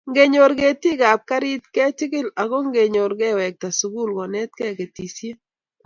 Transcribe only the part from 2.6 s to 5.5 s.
Ngenyor kewekta sukul konetkei ketisiet